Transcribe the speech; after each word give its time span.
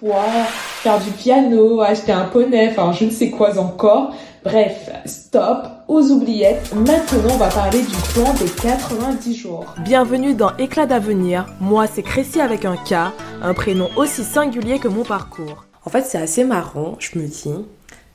poids, 0.00 0.44
faire 0.82 1.00
du 1.00 1.10
piano, 1.10 1.80
acheter 1.80 2.12
un 2.12 2.24
poney, 2.24 2.68
enfin 2.70 2.92
je 2.92 3.06
ne 3.06 3.10
sais 3.10 3.30
quoi 3.30 3.58
encore. 3.58 4.14
Bref, 4.44 4.90
stop 5.06 5.66
aux 5.88 6.02
oubliettes. 6.10 6.72
Maintenant, 6.74 7.34
on 7.34 7.36
va 7.36 7.48
parler 7.48 7.80
du 7.80 7.96
plan 8.12 8.32
des 8.34 8.48
90 8.48 9.34
jours. 9.34 9.74
Bienvenue 9.78 10.34
dans 10.34 10.56
Éclat 10.56 10.86
d'avenir. 10.86 11.46
Moi, 11.60 11.86
c'est 11.86 12.02
Crécy 12.02 12.40
avec 12.40 12.64
un 12.64 12.76
K, 12.76 12.94
un 13.42 13.54
prénom 13.54 13.88
aussi 13.96 14.22
singulier 14.22 14.78
que 14.78 14.88
mon 14.88 15.02
parcours. 15.02 15.64
En 15.84 15.90
fait, 15.90 16.02
c'est 16.02 16.18
assez 16.18 16.44
marrant, 16.44 16.96
je 16.98 17.18
me 17.18 17.26
dis, 17.26 17.50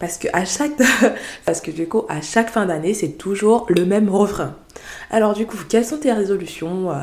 parce 0.01 0.17
que 0.17 0.27
chaque, 0.45 0.71
parce 1.45 1.61
du 1.61 1.87
coup, 1.87 2.05
à 2.09 2.21
chaque 2.21 2.49
fin 2.49 2.65
d'année, 2.65 2.95
c'est 2.95 3.19
toujours 3.19 3.67
le 3.69 3.85
même 3.85 4.09
refrain. 4.09 4.55
Alors 5.11 5.33
du 5.33 5.45
coup, 5.45 5.57
quelles 5.69 5.85
sont 5.85 5.97
tes 5.97 6.11
résolutions 6.11 6.89
euh, 6.91 6.95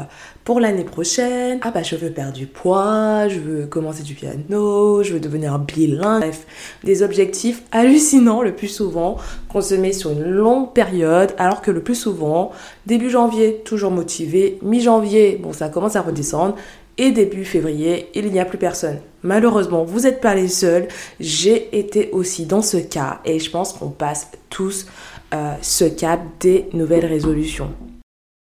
pour 0.45 0.59
l'année 0.59 0.85
prochaine? 0.85 1.61
Ah 1.63 1.71
bah 1.71 1.83
je 1.83 1.95
veux 1.95 2.11
perdre 2.11 2.33
du 2.33 2.47
poids, 2.47 3.29
je 3.29 3.39
veux 3.39 3.67
commencer 3.67 4.03
du 4.03 4.15
piano, 4.15 5.03
je 5.03 5.13
veux 5.13 5.21
devenir 5.21 5.59
bilingue. 5.59 6.21
Bref, 6.21 6.47
des 6.83 7.03
objectifs 7.03 7.63
hallucinants 7.71 8.43
le 8.43 8.55
plus 8.55 8.69
souvent 8.69 9.17
qu'on 9.49 9.61
se 9.61 9.75
met 9.75 9.93
sur 9.93 10.11
une 10.11 10.25
longue 10.25 10.73
période, 10.73 11.35
alors 11.39 11.63
que 11.63 11.71
le 11.71 11.83
plus 11.83 11.95
souvent, 11.95 12.51
début 12.87 13.11
janvier, 13.11 13.63
toujours 13.65 13.91
motivé, 13.91 14.59
mi-janvier, 14.63 15.39
bon 15.41 15.53
ça 15.53 15.69
commence 15.69 15.97
à 15.97 16.03
redescendre, 16.03 16.57
et 16.99 17.13
début 17.13 17.45
février, 17.45 18.09
il 18.15 18.31
n'y 18.31 18.41
a 18.41 18.45
plus 18.45 18.59
personne. 18.59 18.99
Malheureusement, 19.23 19.85
vous 19.85 20.01
n'êtes 20.01 20.21
pas 20.21 20.35
les 20.35 20.49
seuls. 20.49 20.89
J'ai 21.21 21.79
été 21.79 22.11
aussi 22.13 22.47
dans 22.47 22.63
ce 22.63 22.77
cas 22.77 23.21
et 23.25 23.39
je 23.39 23.51
pense 23.51 23.73
qu'on 23.73 23.91
passe 23.91 24.29
tous 24.51 24.87
euh, 25.35 25.55
ce 25.63 25.85
cap 25.85 26.21
des 26.41 26.67
nouvelles 26.73 27.07
résolutions. 27.07 27.73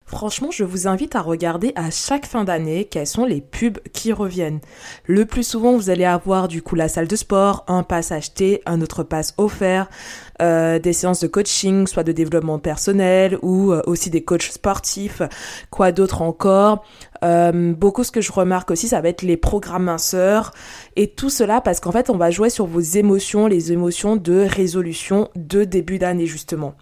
Franchement, 0.09 0.53
je 0.53 0.63
vous 0.63 0.87
invite 0.87 1.17
à 1.17 1.21
regarder 1.21 1.73
à 1.75 1.91
chaque 1.91 2.27
fin 2.27 2.45
d'année 2.45 2.85
quels 2.85 3.09
sont 3.09 3.25
les 3.25 3.41
pubs 3.41 3.81
qui 3.93 4.13
reviennent. 4.13 4.61
Le 5.05 5.27
plus 5.27 5.43
souvent, 5.43 5.75
vous 5.75 5.91
allez 5.91 6.05
avoir 6.05 6.47
du 6.47 6.63
coup 6.63 6.77
la 6.77 6.87
salle 6.87 7.09
de 7.09 7.17
sport, 7.17 7.65
un 7.67 7.83
pass 7.83 8.13
acheté, 8.13 8.63
un 8.67 8.81
autre 8.83 9.03
pass 9.03 9.35
offert, 9.37 9.91
euh, 10.41 10.79
des 10.79 10.93
séances 10.93 11.19
de 11.19 11.27
coaching, 11.27 11.89
soit 11.89 12.05
de 12.05 12.13
développement 12.13 12.61
personnel 12.61 13.37
ou 13.43 13.73
euh, 13.73 13.83
aussi 13.87 14.09
des 14.09 14.23
coachs 14.23 14.43
sportifs. 14.43 15.23
Quoi 15.71 15.91
d'autre 15.91 16.23
encore 16.23 16.85
euh, 17.25 17.73
Beaucoup 17.73 18.05
ce 18.05 18.13
que 18.13 18.21
je 18.21 18.31
remarque 18.31 18.71
aussi, 18.71 18.87
ça 18.87 19.01
va 19.01 19.09
être 19.09 19.23
les 19.23 19.37
programmes 19.37 19.85
minceurs 19.85 20.53
et 20.95 21.09
tout 21.09 21.31
cela 21.31 21.61
parce 21.61 21.81
qu'en 21.81 21.91
fait, 21.91 22.11
on 22.11 22.17
va 22.17 22.31
jouer 22.31 22.49
sur 22.49 22.67
vos 22.67 22.81
émotions, 22.81 23.49
les 23.49 23.73
émotions 23.73 24.15
de 24.15 24.47
résolution 24.49 25.31
de 25.35 25.65
début 25.65 25.99
d'année 25.99 26.27
justement. 26.27 26.77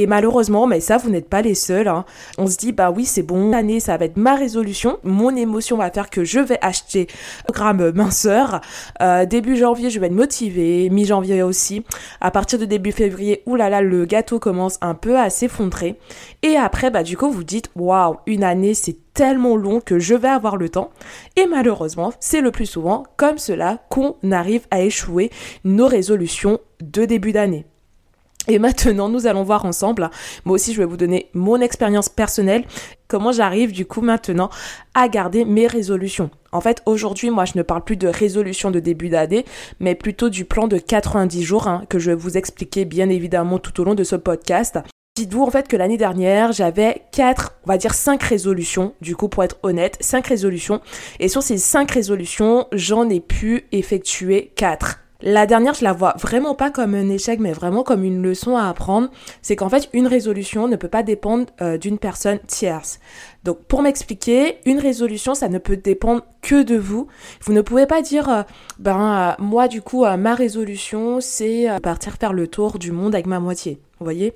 Et 0.00 0.06
malheureusement, 0.06 0.66
mais 0.66 0.80
ça, 0.80 0.96
vous 0.96 1.10
n'êtes 1.10 1.28
pas 1.28 1.42
les 1.42 1.54
seuls. 1.54 1.86
Hein. 1.86 2.06
On 2.38 2.46
se 2.46 2.56
dit, 2.56 2.72
bah 2.72 2.90
oui, 2.90 3.04
c'est 3.04 3.22
bon, 3.22 3.50
l'année, 3.50 3.80
ça 3.80 3.98
va 3.98 4.06
être 4.06 4.16
ma 4.16 4.34
résolution. 4.34 4.98
Mon 5.04 5.36
émotion 5.36 5.76
va 5.76 5.90
faire 5.90 6.08
que 6.08 6.24
je 6.24 6.40
vais 6.40 6.56
acheter 6.62 7.06
un 7.46 7.52
gramme 7.52 7.90
minceur. 7.90 8.62
Euh, 9.02 9.26
début 9.26 9.58
janvier, 9.58 9.90
je 9.90 10.00
vais 10.00 10.06
être 10.06 10.14
motivée. 10.14 10.88
Mi-janvier 10.88 11.42
aussi. 11.42 11.84
À 12.22 12.30
partir 12.30 12.58
de 12.58 12.64
début 12.64 12.92
février, 12.92 13.42
oulala, 13.44 13.82
le 13.82 14.06
gâteau 14.06 14.38
commence 14.38 14.78
un 14.80 14.94
peu 14.94 15.18
à 15.18 15.28
s'effondrer. 15.28 15.96
Et 16.42 16.56
après, 16.56 16.90
bah 16.90 17.02
du 17.02 17.18
coup, 17.18 17.30
vous 17.30 17.44
dites, 17.44 17.70
waouh, 17.76 18.16
une 18.24 18.42
année, 18.42 18.72
c'est 18.72 18.96
tellement 19.12 19.54
long 19.54 19.82
que 19.82 19.98
je 19.98 20.14
vais 20.14 20.28
avoir 20.28 20.56
le 20.56 20.70
temps. 20.70 20.92
Et 21.36 21.44
malheureusement, 21.44 22.14
c'est 22.20 22.40
le 22.40 22.52
plus 22.52 22.64
souvent 22.64 23.04
comme 23.18 23.36
cela 23.36 23.80
qu'on 23.90 24.16
arrive 24.32 24.66
à 24.70 24.80
échouer 24.80 25.28
nos 25.64 25.86
résolutions 25.86 26.58
de 26.80 27.04
début 27.04 27.32
d'année. 27.32 27.66
Et 28.48 28.58
maintenant, 28.58 29.08
nous 29.08 29.26
allons 29.26 29.42
voir 29.42 29.64
ensemble. 29.64 30.10
Moi 30.44 30.54
aussi, 30.54 30.72
je 30.72 30.78
vais 30.78 30.86
vous 30.86 30.96
donner 30.96 31.28
mon 31.34 31.60
expérience 31.60 32.08
personnelle, 32.08 32.64
comment 33.06 33.32
j'arrive 33.32 33.72
du 33.72 33.84
coup 33.84 34.00
maintenant 34.00 34.50
à 34.94 35.08
garder 35.08 35.44
mes 35.44 35.66
résolutions. 35.66 36.30
En 36.52 36.60
fait, 36.60 36.82
aujourd'hui, 36.86 37.30
moi, 37.30 37.44
je 37.44 37.52
ne 37.56 37.62
parle 37.62 37.84
plus 37.84 37.96
de 37.96 38.08
résolution 38.08 38.70
de 38.70 38.80
début 38.80 39.08
d'année, 39.08 39.44
mais 39.78 39.94
plutôt 39.94 40.30
du 40.30 40.44
plan 40.44 40.68
de 40.68 40.78
90 40.78 41.42
jours 41.42 41.68
hein, 41.68 41.84
que 41.88 41.98
je 41.98 42.10
vais 42.10 42.16
vous 42.16 42.38
expliquer 42.38 42.84
bien 42.84 43.08
évidemment 43.10 43.58
tout 43.58 43.78
au 43.80 43.84
long 43.84 43.94
de 43.94 44.04
ce 44.04 44.16
podcast. 44.16 44.78
Dites-vous 45.16 45.42
en 45.42 45.50
fait 45.50 45.68
que 45.68 45.76
l'année 45.76 45.98
dernière, 45.98 46.52
j'avais 46.52 47.02
4, 47.12 47.58
on 47.64 47.68
va 47.68 47.76
dire 47.76 47.94
5 47.94 48.22
résolutions, 48.22 48.94
du 49.00 49.16
coup 49.16 49.28
pour 49.28 49.44
être 49.44 49.58
honnête, 49.62 49.96
5 50.00 50.26
résolutions. 50.26 50.80
Et 51.18 51.28
sur 51.28 51.42
ces 51.42 51.58
5 51.58 51.90
résolutions, 51.90 52.66
j'en 52.72 53.08
ai 53.10 53.20
pu 53.20 53.66
effectuer 53.70 54.50
4. 54.56 55.00
La 55.22 55.44
dernière, 55.44 55.74
je 55.74 55.84
la 55.84 55.92
vois 55.92 56.14
vraiment 56.18 56.54
pas 56.54 56.70
comme 56.70 56.94
un 56.94 57.10
échec, 57.10 57.40
mais 57.40 57.52
vraiment 57.52 57.82
comme 57.82 58.04
une 58.04 58.22
leçon 58.22 58.56
à 58.56 58.68
apprendre. 58.68 59.10
C'est 59.42 59.54
qu'en 59.54 59.68
fait, 59.68 59.88
une 59.92 60.06
résolution 60.06 60.66
ne 60.66 60.76
peut 60.76 60.88
pas 60.88 61.02
dépendre 61.02 61.46
euh, 61.60 61.76
d'une 61.76 61.98
personne 61.98 62.38
tierce. 62.46 63.00
Donc, 63.44 63.58
pour 63.64 63.82
m'expliquer, 63.82 64.58
une 64.64 64.78
résolution, 64.78 65.34
ça 65.34 65.48
ne 65.48 65.58
peut 65.58 65.76
dépendre 65.76 66.22
que 66.40 66.62
de 66.62 66.76
vous. 66.76 67.06
Vous 67.42 67.52
ne 67.52 67.60
pouvez 67.60 67.86
pas 67.86 68.00
dire, 68.00 68.28
euh, 68.30 68.42
ben, 68.78 69.36
euh, 69.38 69.42
moi, 69.42 69.68
du 69.68 69.82
coup, 69.82 70.04
ma 70.04 70.34
résolution, 70.34 71.20
c'est 71.20 71.68
partir 71.82 72.14
faire 72.14 72.32
le 72.32 72.48
tour 72.48 72.78
du 72.78 72.92
monde 72.92 73.14
avec 73.14 73.26
ma 73.26 73.40
moitié. 73.40 73.78
Vous 73.98 74.04
voyez? 74.04 74.34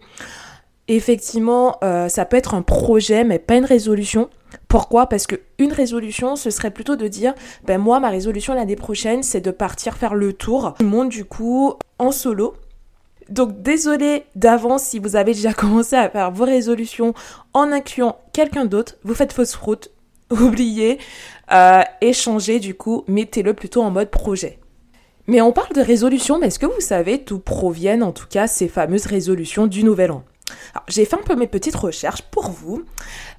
Effectivement, 0.87 1.79
ça 2.09 2.25
peut 2.27 2.37
être 2.37 2.55
un 2.55 2.61
projet, 2.61 3.25
mais 3.25 3.39
pas 3.39 3.57
une 3.57 3.65
résolution. 3.65 4.29
Pourquoi? 4.69 5.09
Parce 5.09 5.27
que 5.27 5.37
une 5.59 5.73
résolution, 5.73 6.37
ce 6.37 6.51
serait 6.51 6.71
plutôt 6.71 6.97
de 6.97 7.09
dire, 7.09 7.35
ben 7.65 7.79
moi, 7.79 8.01
ma 8.01 8.11
résolution 8.11 8.55
l'année 8.55 8.77
prochaine, 8.77 9.23
c'est 9.23 9.41
de 9.41 9.51
partir 9.51 9.95
faire 9.97 10.15
le 10.15 10.33
tour 10.33 10.75
du 10.79 10.87
monde 10.87 11.09
du 11.09 11.25
coup 11.25 11.75
en 11.99 12.13
solo. 12.13 12.55
Donc 13.29 13.63
désolé 13.63 14.25
d'avance 14.35 14.85
si 14.85 14.99
vous 14.99 15.17
avez 15.17 15.33
déjà 15.33 15.53
commencé 15.55 15.97
à 15.97 16.11
faire 16.11 16.31
vos 16.31 16.45
résolutions 16.45 17.15
en 17.53 17.73
incluant 17.73 18.19
quelqu'un 18.33 18.65
d'autre, 18.65 18.97
vous 19.05 19.15
faites 19.15 19.33
fausse 19.33 19.55
route, 19.55 19.91
oubliez, 20.31 20.99
euh, 21.53 21.83
échangez 22.01 22.61
du 22.61 22.75
coup, 22.75 23.05
mettez-le 23.09 23.55
plutôt 23.55 23.83
en 23.83 23.91
mode 23.91 24.11
projet. 24.11 24.59
Mais 25.27 25.41
on 25.41 25.53
parle 25.53 25.73
de 25.75 25.81
résolution, 25.81 26.39
mais 26.39 26.49
est-ce 26.49 26.59
que 26.59 26.67
vous 26.67 26.81
savez 26.81 27.17
d'où 27.19 27.39
proviennent 27.39 28.03
en 28.03 28.13
tout 28.13 28.27
cas 28.29 28.47
ces 28.47 28.69
fameuses 28.69 29.07
résolutions 29.07 29.67
du 29.67 29.83
nouvel 29.83 30.11
an? 30.11 30.25
J'ai 30.89 31.05
fait 31.05 31.17
un 31.17 31.23
peu 31.23 31.37
mes 31.37 31.47
petites 31.47 31.77
recherches 31.77 32.23
pour 32.23 32.51
vous. 32.51 32.85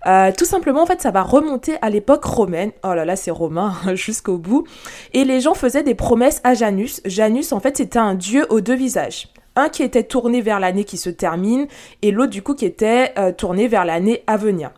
Euh, 0.08 0.32
tout 0.38 0.46
simplement, 0.46 0.84
en 0.84 0.86
fait, 0.86 1.02
ça 1.02 1.12
va 1.12 1.22
remonter 1.22 1.78
à 1.82 1.90
l'époque 1.90 2.24
romaine. 2.24 2.72
Oh 2.84 2.94
là 2.94 3.06
là, 3.06 3.16
c'est 3.16 3.32
romain 3.32 3.76
jusqu'au 3.94 4.38
bout. 4.38 4.66
Et 5.14 5.24
les 5.24 5.42
gens 5.42 5.54
faisaient 5.54 5.84
des 5.84 5.96
promesses 5.96 6.42
à 6.44 6.54
Janus. 6.54 7.02
Janus, 7.06 7.52
en 7.52 7.60
fait, 7.60 7.78
c'était 7.78 8.00
un 8.00 8.16
dieu 8.16 8.46
aux 8.50 8.62
deux 8.62 8.76
visages. 8.76 9.28
Un 9.56 9.70
qui 9.70 9.84
était 9.84 10.04
tourné 10.04 10.42
vers 10.42 10.60
l'année 10.60 10.84
qui 10.84 10.98
se 10.98 11.10
termine 11.10 11.68
et 12.02 12.12
l'autre, 12.12 12.32
du 12.32 12.42
coup, 12.42 12.56
qui 12.56 12.66
était 12.66 13.14
euh, 13.18 13.32
tourné 13.32 13.68
vers 13.68 13.86
l'année 13.86 14.24
à 14.28 14.38
venir. 14.38 14.72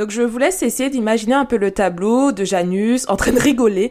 Donc 0.00 0.12
je 0.12 0.22
vous 0.22 0.38
laisse 0.38 0.62
essayer 0.62 0.88
d'imaginer 0.88 1.34
un 1.34 1.44
peu 1.44 1.58
le 1.58 1.72
tableau 1.72 2.32
de 2.32 2.42
Janus 2.42 3.06
en 3.10 3.16
train 3.16 3.32
de 3.32 3.38
rigoler 3.38 3.90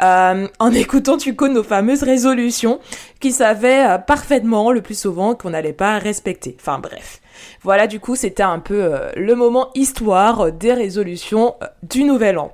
euh, 0.00 0.48
en 0.58 0.72
écoutant 0.72 1.18
du 1.18 1.36
coup 1.36 1.48
nos 1.48 1.62
fameuses 1.62 2.02
résolutions 2.02 2.80
qui 3.20 3.30
savait 3.30 3.86
euh, 3.86 3.98
parfaitement 3.98 4.72
le 4.72 4.80
plus 4.80 4.98
souvent 4.98 5.34
qu'on 5.34 5.50
n'allait 5.50 5.74
pas 5.74 5.98
respecter. 5.98 6.56
Enfin 6.58 6.78
bref. 6.78 7.20
Voilà 7.62 7.86
du 7.86 8.00
coup 8.00 8.16
c'était 8.16 8.42
un 8.42 8.58
peu 8.58 8.82
euh, 8.82 9.10
le 9.16 9.34
moment 9.34 9.68
histoire 9.74 10.50
des 10.50 10.72
résolutions 10.72 11.56
du 11.82 12.04
nouvel 12.04 12.38
an. 12.38 12.52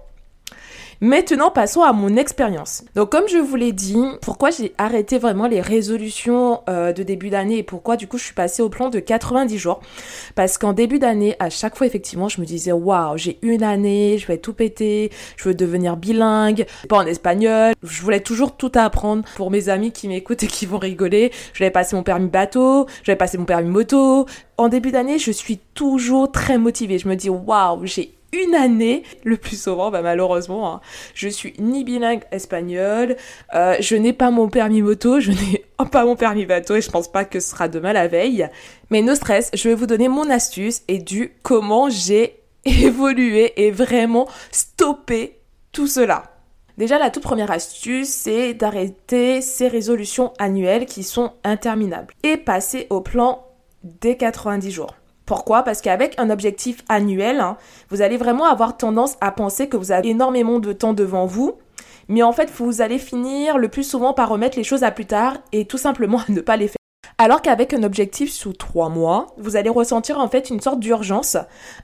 Maintenant, 1.03 1.51
passons 1.51 1.83
à 1.83 1.93
mon 1.93 2.17
expérience. 2.17 2.83
Donc, 2.95 3.11
comme 3.11 3.29
je 3.29 3.37
vous 3.37 3.57
l'ai 3.57 3.73
dit, 3.73 4.03
pourquoi 4.23 4.51
j'ai 4.51 4.73
arrêté 4.79 5.19
vraiment 5.19 5.47
les 5.47 5.61
résolutions 5.61 6.62
euh, 6.71 6.95
de 6.95 7.03
début 7.03 7.29
d'année 7.29 7.59
et 7.59 7.62
pourquoi 7.62 7.97
du 7.97 8.07
coup 8.07 8.17
je 8.17 8.25
suis 8.25 8.34
passée 8.34 8.62
au 8.62 8.71
plan 8.71 8.89
de 8.89 8.99
90 8.99 9.59
jours? 9.59 9.81
Parce 10.34 10.57
qu'en 10.57 10.73
début 10.73 10.99
d'année, 10.99 11.37
à 11.39 11.51
chaque 11.51 11.77
fois, 11.77 11.87
effectivement, 11.87 12.31
je 12.31 12.41
me 12.41 12.47
disais 12.47 12.73
waouh, 12.73 13.19
j'ai 13.19 13.39
une 13.43 13.62
année, 13.62 14.17
je 14.17 14.27
vais 14.27 14.39
tout 14.39 14.55
péter, 14.55 15.11
je 15.37 15.51
veux 15.51 15.55
devenir 15.55 15.99
bilingue, 15.99 16.65
pas 16.89 16.97
en 16.97 17.07
espagnol. 17.07 17.75
Je 17.83 18.03
voulais 18.03 18.21
toujours 18.21 18.57
tout 18.57 18.73
apprendre 18.75 19.23
pour 19.37 19.51
mes 19.51 19.69
amis 19.69 19.93
qui 19.93 20.09
m'écoutent 20.09 20.45
et 20.45 20.47
qui 20.47 20.65
vont 20.65 20.78
rigoler. 20.78 21.31
Je 21.53 21.63
vais 21.63 21.71
passer 21.71 21.95
mon 21.95 22.05
permis 22.05 22.28
bateau, 22.28 22.87
je 23.03 23.13
vais 23.13 23.17
passer 23.17 23.37
mon 23.37 23.45
permis 23.45 23.69
moto. 23.69 24.27
En 24.59 24.69
début 24.69 24.91
d'année, 24.91 25.19
je 25.19 25.31
suis 25.31 25.59
toujours 25.75 26.33
très 26.33 26.59
motivée. 26.59 26.99
Je 26.99 27.09
me 27.09 27.17
dis 27.17 27.28
waouh, 27.28 27.84
j'ai 27.84 28.17
une 28.33 28.55
année, 28.55 29.03
le 29.25 29.37
plus 29.37 29.61
souvent, 29.61 29.91
bah 29.91 30.03
malheureusement, 30.03 30.72
hein. 30.72 30.81
je 31.15 31.28
suis 31.28 31.54
ni 31.59 31.84
bilingue 31.84 32.22
espagnol, 32.33 33.16
euh, 33.54 33.77
je 33.81 33.97
n'ai 33.97 34.13
pas 34.13 34.31
mon 34.31 34.48
permis 34.48 34.83
moto, 34.83 35.21
je 35.21 35.31
n'ai 35.31 35.65
pas 35.91 36.04
mon 36.04 36.16
permis 36.16 36.45
bateau 36.45 36.77
et 36.77 36.81
je 36.81 36.91
pense 36.91 37.10
pas 37.10 37.25
que 37.25 37.41
ce 37.41 37.51
sera 37.51 37.69
demain 37.69 37.92
la 37.92 38.09
veille. 38.09 38.48
Mais 38.91 39.03
no 39.03 39.15
stress, 39.15 39.51
je 39.54 39.69
vais 39.69 39.75
vous 39.75 39.86
donner 39.86 40.09
mon 40.09 40.28
astuce 40.28 40.83
et 40.89 40.98
du 40.98 41.33
comment 41.42 41.89
j'ai 41.89 42.41
évolué 42.65 43.53
et 43.57 43.71
vraiment 43.71 44.28
stoppé 44.51 45.39
tout 45.72 45.86
cela. 45.86 46.25
Déjà, 46.78 46.98
la 46.98 47.09
toute 47.09 47.22
première 47.22 47.51
astuce, 47.51 48.09
c'est 48.09 48.53
d'arrêter 48.53 49.41
ces 49.41 49.66
résolutions 49.66 50.34
annuelles 50.39 50.84
qui 50.84 51.04
sont 51.04 51.33
interminables 51.42 52.13
et 52.22 52.36
passer 52.36 52.86
au 52.91 53.01
plan 53.01 53.46
des 54.00 54.16
90 54.16 54.71
jours. 54.71 54.94
Pourquoi? 55.24 55.62
Parce 55.62 55.80
qu'avec 55.80 56.15
un 56.18 56.30
objectif 56.30 56.84
annuel, 56.88 57.41
hein, 57.41 57.56
vous 57.91 58.00
allez 58.00 58.16
vraiment 58.16 58.44
avoir 58.44 58.77
tendance 58.77 59.16
à 59.21 59.33
penser 59.33 59.68
que 59.68 59.77
vous 59.77 59.91
avez 59.91 60.10
énormément 60.10 60.60
de 60.60 60.72
temps 60.72 60.92
devant 60.92 61.27
vous, 61.27 61.59
mais 62.09 62.22
en 62.22 62.33
fait, 62.33 62.50
vous 62.56 62.80
allez 62.80 62.98
finir 62.98 63.59
le 63.59 63.68
plus 63.68 63.83
souvent 63.83 64.12
par 64.12 64.28
remettre 64.28 64.56
les 64.56 64.65
choses 64.65 64.84
à 64.84 64.92
plus 64.92 65.06
tard 65.06 65.38
et 65.53 65.65
tout 65.65 65.78
simplement 65.78 66.21
ne 66.28 66.41
pas 66.41 66.56
les 66.56 66.68
faire. 66.68 66.77
Alors 67.18 67.41
qu'avec 67.41 67.72
un 67.72 67.83
objectif 67.83 68.30
sous 68.30 68.53
trois 68.53 68.91
mois, 68.91 69.28
vous 69.38 69.56
allez 69.56 69.71
ressentir 69.71 70.21
en 70.21 70.28
fait 70.28 70.50
une 70.50 70.60
sorte 70.60 70.80
d'urgence 70.80 71.38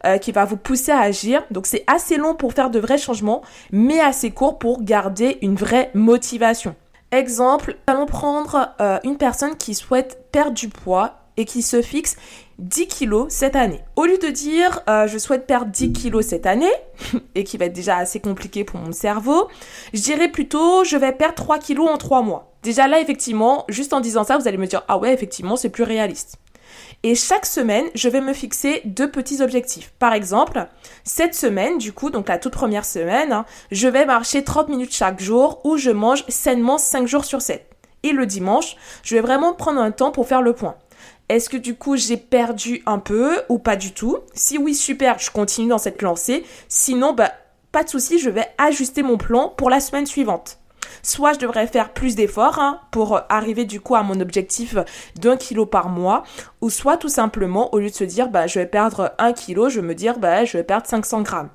euh, 0.04 0.18
qui 0.18 0.30
va 0.30 0.44
vous 0.44 0.58
pousser 0.58 0.92
à 0.92 1.00
agir. 1.00 1.42
Donc 1.50 1.66
c'est 1.66 1.84
assez 1.86 2.18
long 2.18 2.34
pour 2.34 2.52
faire 2.52 2.68
de 2.68 2.78
vrais 2.78 2.98
changements, 2.98 3.40
mais 3.72 3.98
assez 3.98 4.30
court 4.30 4.58
pour 4.58 4.82
garder 4.82 5.38
une 5.40 5.54
vraie 5.54 5.90
motivation. 5.94 6.74
Exemple, 7.12 7.76
allons 7.86 8.04
prendre 8.04 8.74
euh, 8.80 8.98
une 9.04 9.16
personne 9.16 9.56
qui 9.56 9.74
souhaite 9.74 10.28
perdre 10.32 10.52
du 10.52 10.68
poids 10.68 11.21
et 11.36 11.44
qui 11.44 11.62
se 11.62 11.82
fixe 11.82 12.16
10 12.58 12.86
kilos 12.86 13.32
cette 13.32 13.56
année. 13.56 13.80
Au 13.96 14.04
lieu 14.04 14.18
de 14.18 14.28
dire 14.28 14.80
euh, 14.88 15.06
je 15.06 15.18
souhaite 15.18 15.46
perdre 15.46 15.70
10 15.70 15.92
kilos 15.92 16.26
cette 16.26 16.46
année, 16.46 16.72
et 17.34 17.44
qui 17.44 17.56
va 17.56 17.66
être 17.66 17.72
déjà 17.72 17.96
assez 17.96 18.20
compliqué 18.20 18.64
pour 18.64 18.80
mon 18.80 18.92
cerveau, 18.92 19.48
je 19.92 20.00
dirais 20.00 20.28
plutôt 20.28 20.84
je 20.84 20.96
vais 20.96 21.12
perdre 21.12 21.34
3 21.34 21.58
kilos 21.58 21.88
en 21.88 21.98
3 21.98 22.22
mois. 22.22 22.52
Déjà 22.62 22.86
là, 22.86 23.00
effectivement, 23.00 23.64
juste 23.68 23.92
en 23.92 24.00
disant 24.00 24.24
ça, 24.24 24.38
vous 24.38 24.46
allez 24.46 24.58
me 24.58 24.66
dire 24.66 24.84
ah 24.88 24.98
ouais, 24.98 25.12
effectivement, 25.12 25.56
c'est 25.56 25.70
plus 25.70 25.84
réaliste. 25.84 26.36
Et 27.04 27.16
chaque 27.16 27.46
semaine, 27.46 27.86
je 27.96 28.08
vais 28.08 28.20
me 28.20 28.32
fixer 28.32 28.80
deux 28.84 29.10
petits 29.10 29.42
objectifs. 29.42 29.92
Par 29.98 30.12
exemple, 30.12 30.68
cette 31.02 31.34
semaine, 31.34 31.78
du 31.78 31.92
coup, 31.92 32.10
donc 32.10 32.28
la 32.28 32.38
toute 32.38 32.52
première 32.52 32.84
semaine, 32.84 33.32
hein, 33.32 33.44
je 33.72 33.88
vais 33.88 34.06
marcher 34.06 34.44
30 34.44 34.68
minutes 34.68 34.94
chaque 34.94 35.20
jour 35.20 35.60
où 35.64 35.76
je 35.76 35.90
mange 35.90 36.24
sainement 36.28 36.78
5 36.78 37.08
jours 37.08 37.24
sur 37.24 37.42
7. 37.42 37.66
Et 38.04 38.12
le 38.12 38.24
dimanche, 38.26 38.76
je 39.02 39.16
vais 39.16 39.20
vraiment 39.20 39.52
prendre 39.52 39.80
un 39.80 39.90
temps 39.90 40.12
pour 40.12 40.28
faire 40.28 40.42
le 40.42 40.52
point. 40.52 40.76
Est-ce 41.28 41.48
que 41.48 41.56
du 41.56 41.74
coup 41.74 41.96
j'ai 41.96 42.16
perdu 42.16 42.82
un 42.86 42.98
peu 42.98 43.40
ou 43.48 43.58
pas 43.58 43.76
du 43.76 43.92
tout? 43.92 44.18
Si 44.34 44.58
oui, 44.58 44.74
super, 44.74 45.18
je 45.18 45.30
continue 45.30 45.68
dans 45.68 45.78
cette 45.78 46.02
lancée. 46.02 46.44
Sinon, 46.68 47.12
bah, 47.14 47.32
pas 47.70 47.84
de 47.84 47.88
souci, 47.88 48.18
je 48.18 48.28
vais 48.28 48.46
ajuster 48.58 49.02
mon 49.02 49.16
plan 49.16 49.48
pour 49.48 49.70
la 49.70 49.80
semaine 49.80 50.06
suivante. 50.06 50.58
Soit 51.02 51.32
je 51.32 51.38
devrais 51.38 51.66
faire 51.66 51.92
plus 51.92 52.14
d'efforts 52.14 52.58
hein, 52.58 52.80
pour 52.90 53.20
arriver 53.28 53.64
du 53.64 53.80
coup 53.80 53.94
à 53.94 54.02
mon 54.02 54.20
objectif 54.20 54.76
d'un 55.16 55.36
kilo 55.36 55.64
par 55.64 55.88
mois, 55.88 56.22
ou 56.60 56.70
soit 56.70 56.96
tout 56.96 57.08
simplement 57.08 57.74
au 57.74 57.78
lieu 57.78 57.88
de 57.88 57.94
se 57.94 58.04
dire 58.04 58.28
bah 58.28 58.46
je 58.46 58.58
vais 58.58 58.66
perdre 58.66 59.12
un 59.18 59.32
kilo, 59.32 59.68
je 59.68 59.80
vais 59.80 59.86
me 59.86 59.94
dire 59.94 60.18
bah 60.18 60.44
je 60.44 60.58
vais 60.58 60.64
perdre 60.64 60.86
500 60.86 61.22
grammes. 61.22 61.50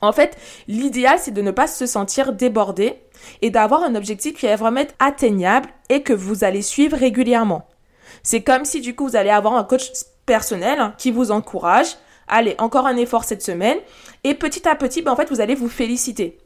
En 0.00 0.12
fait, 0.12 0.36
l'idéal 0.66 1.18
c'est 1.18 1.30
de 1.32 1.42
ne 1.42 1.50
pas 1.50 1.66
se 1.66 1.86
sentir 1.86 2.32
débordé 2.32 2.94
et 3.40 3.50
d'avoir 3.50 3.82
un 3.84 3.94
objectif 3.94 4.36
qui 4.36 4.46
est 4.46 4.56
vraiment 4.56 4.84
atteignable 4.98 5.68
et 5.88 6.02
que 6.02 6.12
vous 6.12 6.44
allez 6.44 6.62
suivre 6.62 6.96
régulièrement. 6.96 7.68
C'est 8.22 8.42
comme 8.42 8.64
si 8.64 8.80
du 8.80 8.94
coup 8.94 9.08
vous 9.08 9.16
allez 9.16 9.30
avoir 9.30 9.54
un 9.54 9.64
coach 9.64 9.90
personnel 10.26 10.92
qui 10.98 11.10
vous 11.10 11.30
encourage. 11.30 11.96
Allez, 12.28 12.54
encore 12.58 12.86
un 12.86 12.96
effort 12.96 13.24
cette 13.24 13.42
semaine. 13.42 13.78
Et 14.24 14.34
petit 14.34 14.68
à 14.68 14.74
petit, 14.74 15.02
ben, 15.02 15.12
en 15.12 15.16
fait, 15.16 15.28
vous 15.28 15.40
allez 15.40 15.54
vous 15.54 15.68
féliciter. 15.68 16.38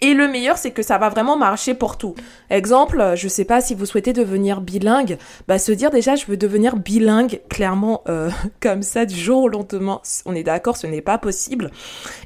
Et 0.00 0.14
le 0.14 0.28
meilleur, 0.28 0.58
c'est 0.58 0.70
que 0.70 0.82
ça 0.82 0.96
va 0.96 1.08
vraiment 1.08 1.36
marcher 1.36 1.74
pour 1.74 1.98
tout. 1.98 2.14
Exemple, 2.50 3.14
je 3.16 3.26
sais 3.26 3.44
pas 3.44 3.60
si 3.60 3.74
vous 3.74 3.84
souhaitez 3.84 4.12
devenir 4.12 4.60
bilingue, 4.60 5.18
bah 5.48 5.58
se 5.58 5.72
dire 5.72 5.90
déjà 5.90 6.14
je 6.14 6.26
veux 6.26 6.36
devenir 6.36 6.76
bilingue, 6.76 7.40
clairement 7.48 8.02
euh, 8.08 8.30
comme 8.60 8.82
ça 8.82 9.06
du 9.06 9.16
jour 9.16 9.42
au 9.42 9.48
lendemain, 9.48 10.00
on 10.24 10.36
est 10.36 10.44
d'accord, 10.44 10.76
ce 10.76 10.86
n'est 10.86 11.00
pas 11.00 11.18
possible. 11.18 11.72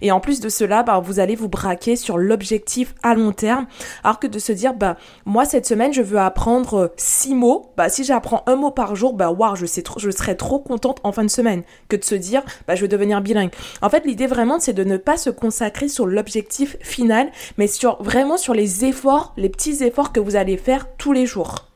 Et 0.03 0.13
en 0.13 0.21
plus 0.21 0.41
de 0.41 0.51
cela, 0.51 0.83
bah 0.83 1.01
vous 1.03 1.19
allez 1.19 1.35
vous 1.35 1.49
braquer 1.49 1.97
sur 1.97 2.19
l'objectif 2.19 2.95
à 3.03 3.15
long 3.15 3.33
terme, 3.33 3.67
alors 4.05 4.19
que 4.19 4.27
de 4.27 4.39
se 4.39 4.53
dire 4.53 4.75
bah 4.75 4.99
moi 5.25 5.47
cette 5.47 5.67
semaine 5.67 5.95
je 5.95 6.03
veux 6.03 6.19
apprendre 6.19 6.93
six 6.99 7.35
mots, 7.35 7.73
bah 7.79 7.89
si 7.89 8.05
j'apprends 8.05 8.43
un 8.47 8.57
mot 8.57 8.71
par 8.71 8.97
jour, 8.97 9.15
bah 9.15 9.31
waouh 9.31 9.57
je 9.57 9.65
je 9.97 10.11
serais 10.11 10.35
trop 10.35 10.59
contente 10.59 11.01
en 11.05 11.13
fin 11.13 11.25
de 11.25 11.31
semaine 11.31 11.63
que 11.89 11.97
de 11.97 12.05
se 12.05 12.15
dire 12.17 12.43
bah 12.69 12.75
je 12.75 12.83
veux 12.83 12.89
devenir 12.89 13.23
bilingue. 13.23 13.51
En 13.81 13.89
fait 13.89 14.05
l'idée 14.05 14.27
vraiment 14.27 14.61
c'est 14.61 14.75
de 14.75 14.85
ne 14.85 14.99
pas 14.99 15.17
se 15.17 15.31
consacrer 15.31 15.89
sur 15.89 16.07
l'objectif 16.07 16.77
final, 16.83 17.31
sur 17.67 18.03
vraiment 18.03 18.37
sur 18.37 18.55
les 18.55 18.85
efforts, 18.85 19.33
les 19.37 19.49
petits 19.49 19.83
efforts 19.83 20.13
que 20.13 20.21
vous 20.21 20.37
allez 20.37 20.57
faire 20.57 20.87
tous 20.97 21.13
les 21.13 21.27
jours. 21.27 21.73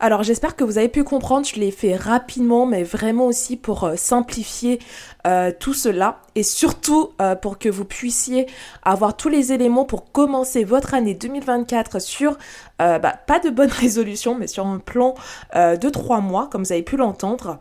Alors 0.00 0.22
j'espère 0.22 0.54
que 0.54 0.62
vous 0.62 0.78
avez 0.78 0.88
pu 0.88 1.02
comprendre, 1.02 1.44
je 1.44 1.58
l'ai 1.58 1.72
fait 1.72 1.96
rapidement, 1.96 2.66
mais 2.66 2.84
vraiment 2.84 3.26
aussi 3.26 3.56
pour 3.56 3.82
euh, 3.82 3.96
simplifier 3.96 4.78
euh, 5.26 5.50
tout 5.58 5.74
cela 5.74 6.20
et 6.36 6.44
surtout 6.44 7.10
euh, 7.20 7.34
pour 7.34 7.58
que 7.58 7.68
vous 7.68 7.84
puissiez 7.84 8.46
avoir 8.84 9.16
tous 9.16 9.28
les 9.28 9.52
éléments 9.52 9.84
pour 9.84 10.12
commencer 10.12 10.62
votre 10.62 10.94
année 10.94 11.14
2024 11.14 12.00
sur 12.00 12.38
bah, 12.78 13.14
pas 13.26 13.38
de 13.40 13.50
bonne 13.50 13.70
résolution, 13.72 14.34
mais 14.34 14.46
sur 14.46 14.66
un 14.66 14.78
plan 14.78 15.14
de 15.54 15.88
trois 15.88 16.20
mois, 16.20 16.48
comme 16.50 16.62
vous 16.62 16.72
avez 16.72 16.82
pu 16.82 16.96
l'entendre 16.96 17.58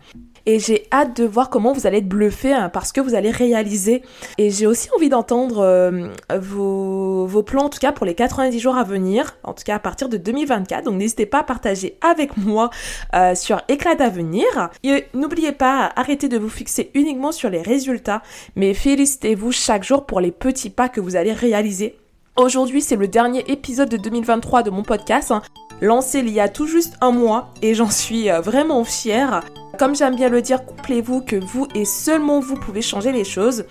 et 0.47 0.59
j'ai 0.59 0.87
hâte 0.93 1.17
de 1.17 1.25
voir 1.25 1.49
comment 1.49 1.73
vous 1.73 1.85
allez 1.85 1.97
être 1.97 2.07
bluffé 2.07 2.53
hein, 2.53 2.69
parce 2.69 2.93
que 2.93 3.01
vous 3.01 3.15
allez 3.15 3.31
réaliser. 3.31 4.01
Et 4.37 4.49
j'ai 4.49 4.65
aussi 4.65 4.87
envie 4.95 5.09
d'entendre 5.09 5.59
euh, 5.59 6.07
vos, 6.39 7.27
vos, 7.27 7.43
plans, 7.43 7.65
en 7.65 7.69
tout 7.69 7.79
cas 7.79 7.91
pour 7.91 8.05
les 8.05 8.15
90 8.15 8.57
jours 8.57 8.77
à 8.77 8.85
venir, 8.85 9.35
en 9.43 9.53
tout 9.53 9.65
cas 9.65 9.75
à 9.75 9.79
partir 9.79 10.07
de 10.07 10.15
2024. 10.15 10.85
Donc 10.85 10.95
n'hésitez 10.95 11.25
pas 11.25 11.39
à 11.39 11.43
partager 11.43 11.97
avec 11.99 12.37
moi 12.37 12.69
euh, 13.13 13.35
sur 13.35 13.61
Éclat 13.67 13.95
d'avenir. 13.95 14.45
Et 14.83 15.05
n'oubliez 15.13 15.51
pas, 15.51 15.91
arrêtez 15.97 16.29
de 16.29 16.37
vous 16.37 16.49
fixer 16.49 16.91
uniquement 16.93 17.33
sur 17.33 17.49
les 17.49 17.61
résultats, 17.61 18.23
mais 18.55 18.73
félicitez-vous 18.73 19.51
chaque 19.51 19.83
jour 19.83 20.05
pour 20.05 20.21
les 20.21 20.31
petits 20.31 20.69
pas 20.69 20.87
que 20.87 21.01
vous 21.01 21.17
allez 21.17 21.33
réaliser. 21.33 21.97
Aujourd'hui, 22.37 22.81
c'est 22.81 22.95
le 22.95 23.07
dernier 23.07 23.43
épisode 23.47 23.89
de 23.89 23.97
2023 23.97 24.61
de 24.61 24.69
mon 24.69 24.83
podcast, 24.83 25.33
lancé 25.81 26.19
il 26.19 26.29
y 26.29 26.39
a 26.39 26.47
tout 26.47 26.67
juste 26.67 26.93
un 27.01 27.09
mois, 27.09 27.51
et 27.63 27.73
j'en 27.73 27.89
suis 27.89 28.29
euh, 28.29 28.41
vraiment 28.41 28.83
fière. 28.83 29.43
Comme 29.79 29.95
j'aime 29.95 30.15
bien 30.15 30.29
le 30.29 30.43
dire, 30.43 30.63
couplez-vous 30.63 31.21
que 31.21 31.35
vous 31.35 31.67
et 31.73 31.83
seulement 31.83 32.39
vous 32.39 32.53
pouvez 32.53 32.83
changer 32.83 33.11
les 33.11 33.23
choses. 33.23 33.65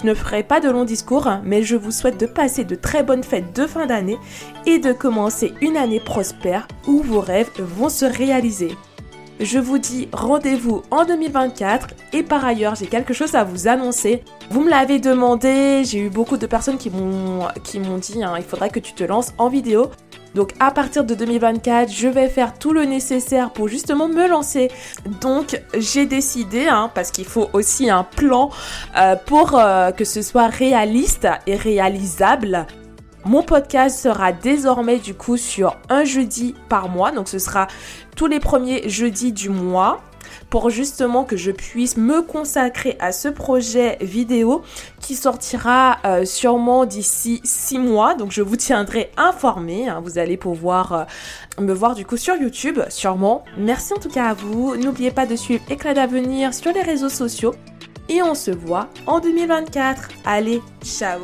Je 0.00 0.06
ne 0.06 0.14
ferai 0.14 0.44
pas 0.44 0.60
de 0.60 0.70
long 0.70 0.84
discours, 0.84 1.28
mais 1.42 1.64
je 1.64 1.74
vous 1.74 1.90
souhaite 1.90 2.20
de 2.20 2.26
passer 2.26 2.64
de 2.64 2.76
très 2.76 3.02
bonnes 3.02 3.24
fêtes 3.24 3.56
de 3.56 3.66
fin 3.66 3.86
d'année 3.86 4.18
et 4.66 4.78
de 4.78 4.92
commencer 4.92 5.52
une 5.60 5.76
année 5.76 6.00
prospère 6.00 6.68
où 6.86 7.02
vos 7.02 7.20
rêves 7.20 7.50
vont 7.58 7.88
se 7.88 8.04
réaliser. 8.04 8.70
Je 9.42 9.58
vous 9.58 9.78
dis 9.78 10.08
rendez-vous 10.12 10.84
en 10.92 11.04
2024 11.04 11.88
et 12.12 12.22
par 12.22 12.44
ailleurs 12.44 12.76
j'ai 12.76 12.86
quelque 12.86 13.12
chose 13.12 13.34
à 13.34 13.42
vous 13.42 13.66
annoncer. 13.66 14.22
Vous 14.50 14.60
me 14.60 14.70
l'avez 14.70 15.00
demandé, 15.00 15.82
j'ai 15.84 15.98
eu 15.98 16.10
beaucoup 16.10 16.36
de 16.36 16.46
personnes 16.46 16.78
qui 16.78 16.90
m'ont 16.90 17.48
dit 17.98 18.22
hein, 18.22 18.34
il 18.36 18.44
faudrait 18.44 18.70
que 18.70 18.78
tu 18.78 18.92
te 18.92 19.02
lances 19.02 19.34
en 19.38 19.48
vidéo. 19.48 19.90
Donc 20.36 20.52
à 20.60 20.70
partir 20.70 21.02
de 21.02 21.16
2024, 21.16 21.92
je 21.92 22.06
vais 22.06 22.28
faire 22.28 22.56
tout 22.56 22.72
le 22.72 22.84
nécessaire 22.84 23.50
pour 23.50 23.66
justement 23.66 24.06
me 24.06 24.28
lancer. 24.28 24.70
Donc 25.20 25.60
j'ai 25.76 26.06
décidé, 26.06 26.68
hein, 26.68 26.88
parce 26.94 27.10
qu'il 27.10 27.26
faut 27.26 27.48
aussi 27.52 27.90
un 27.90 28.04
plan 28.04 28.48
euh, 28.96 29.16
pour 29.26 29.58
euh, 29.58 29.90
que 29.90 30.04
ce 30.04 30.22
soit 30.22 30.46
réaliste 30.46 31.26
et 31.48 31.56
réalisable. 31.56 32.66
Mon 33.24 33.42
podcast 33.42 33.98
sera 33.98 34.32
désormais 34.32 34.98
du 34.98 35.14
coup 35.14 35.36
sur 35.36 35.76
un 35.88 36.04
jeudi 36.04 36.54
par 36.68 36.88
mois, 36.88 37.12
donc 37.12 37.28
ce 37.28 37.38
sera 37.38 37.68
tous 38.16 38.26
les 38.26 38.40
premiers 38.40 38.88
jeudis 38.88 39.32
du 39.32 39.48
mois 39.48 40.00
pour 40.50 40.70
justement 40.70 41.24
que 41.24 41.36
je 41.36 41.50
puisse 41.50 41.96
me 41.96 42.22
consacrer 42.22 42.96
à 43.00 43.12
ce 43.12 43.28
projet 43.28 43.96
vidéo 44.00 44.62
qui 45.00 45.14
sortira 45.14 45.98
euh, 46.04 46.24
sûrement 46.24 46.84
d'ici 46.84 47.40
6 47.44 47.78
mois. 47.78 48.14
Donc 48.14 48.32
je 48.32 48.42
vous 48.42 48.56
tiendrai 48.56 49.10
informé. 49.16 49.88
Hein. 49.88 50.00
vous 50.04 50.18
allez 50.18 50.36
pouvoir 50.36 50.92
euh, 50.92 51.04
me 51.62 51.72
voir 51.72 51.94
du 51.94 52.04
coup 52.04 52.16
sur 52.16 52.36
YouTube, 52.36 52.80
sûrement. 52.88 53.44
Merci 53.56 53.94
en 53.94 53.98
tout 53.98 54.10
cas 54.10 54.30
à 54.30 54.34
vous. 54.34 54.76
N'oubliez 54.76 55.10
pas 55.10 55.26
de 55.26 55.36
suivre 55.36 55.62
Éclat 55.70 55.94
d'avenir 55.94 56.52
sur 56.54 56.72
les 56.72 56.82
réseaux 56.82 57.08
sociaux. 57.08 57.54
Et 58.08 58.22
on 58.22 58.34
se 58.34 58.50
voit 58.50 58.88
en 59.06 59.20
2024. 59.20 60.08
Allez, 60.24 60.60
ciao 60.84 61.20